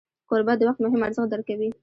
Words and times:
کوربه 0.29 0.53
د 0.57 0.61
وخت 0.67 0.79
مهم 0.81 1.01
ارزښت 1.07 1.29
درک 1.31 1.43
کوي. 1.49 1.69